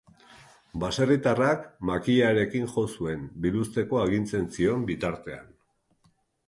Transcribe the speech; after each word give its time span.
Baserritarrak 0.83 1.67
makilarekin 1.91 2.67
jo 2.77 2.87
zuen, 2.97 3.29
biluzteko 3.45 4.03
agintzen 4.07 4.53
zion 4.59 4.89
bitartean. 4.91 5.55